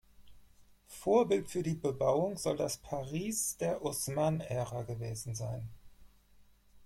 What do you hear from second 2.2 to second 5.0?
soll das Paris der Haussmann-Ära